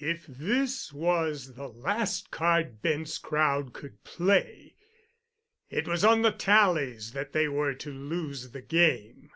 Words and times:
If 0.00 0.24
this 0.26 0.90
was 0.90 1.52
the 1.52 1.68
last 1.68 2.30
card 2.30 2.80
Bent's 2.80 3.18
crowd 3.18 3.74
could 3.74 4.02
play, 4.04 4.74
it 5.68 5.86
was 5.86 6.02
on 6.02 6.22
the 6.22 6.32
tallies 6.32 7.12
that 7.12 7.32
they 7.34 7.46
were 7.46 7.74
to 7.74 7.90
lose 7.92 8.52
the 8.52 8.62
game. 8.62 9.28